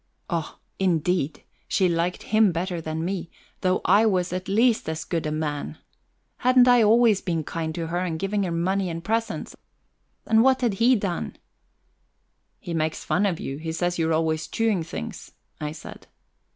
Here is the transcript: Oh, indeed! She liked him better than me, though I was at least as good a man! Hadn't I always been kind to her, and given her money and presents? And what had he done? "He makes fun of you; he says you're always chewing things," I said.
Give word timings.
Oh, 0.31 0.57
indeed! 0.79 1.43
She 1.67 1.87
liked 1.87 2.23
him 2.23 2.51
better 2.51 2.81
than 2.81 3.05
me, 3.05 3.29
though 3.59 3.81
I 3.85 4.03
was 4.07 4.33
at 4.33 4.47
least 4.47 4.89
as 4.89 5.03
good 5.03 5.27
a 5.27 5.31
man! 5.31 5.77
Hadn't 6.37 6.67
I 6.67 6.81
always 6.81 7.21
been 7.21 7.43
kind 7.43 7.75
to 7.75 7.85
her, 7.85 7.99
and 7.99 8.17
given 8.17 8.41
her 8.41 8.51
money 8.51 8.89
and 8.89 9.03
presents? 9.03 9.55
And 10.25 10.41
what 10.41 10.61
had 10.61 10.73
he 10.81 10.95
done? 10.95 11.35
"He 12.59 12.73
makes 12.73 13.03
fun 13.03 13.27
of 13.27 13.39
you; 13.39 13.57
he 13.59 13.71
says 13.71 13.99
you're 13.99 14.11
always 14.11 14.47
chewing 14.47 14.81
things," 14.81 15.33
I 15.59 15.71
said. 15.71 16.07